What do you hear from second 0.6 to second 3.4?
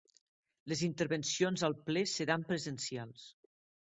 Les intervencions al ple seran presencials.